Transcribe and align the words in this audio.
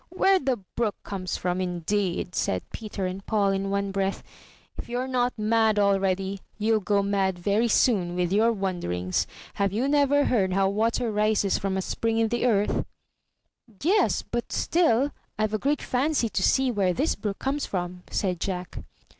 Where 0.09 0.39
the 0.39 0.57
brook 0.57 0.95
comes 1.03 1.37
from, 1.37 1.61
indeed!'' 1.61 2.33
said 2.33 2.67
Peter 2.71 3.05
and 3.05 3.23
Paul 3.23 3.51
in 3.51 3.69
one 3.69 3.91
breath. 3.91 4.23
''If 4.75 4.89
you're 4.89 5.07
not 5.07 5.37
mad 5.37 5.77
already, 5.77 6.39
you'll 6.57 6.79
go 6.79 7.03
mad 7.03 7.37
very 7.37 7.67
soon, 7.67 8.15
with 8.15 8.33
your 8.33 8.51
wonderings. 8.51 9.27
Have 9.61 9.71
you 9.71 9.87
never 9.87 10.23
heard 10.25 10.53
how 10.53 10.69
water 10.69 11.11
rises 11.11 11.59
from 11.59 11.77
a 11.77 11.83
spring 11.83 12.17
in 12.17 12.29
the 12.29 12.47
earth?" 12.47 12.83
''Yes; 13.79 14.23
but 14.23 14.51
still 14.51 15.11
I've 15.37 15.53
a 15.53 15.59
great 15.59 15.83
fancy 15.83 16.29
to 16.29 16.41
see 16.41 16.71
where 16.71 16.93
this 16.93 17.13
brook 17.13 17.37
comes 17.37 17.67
from," 17.67 18.01
said 18.09 18.39
Jack. 18.39 18.79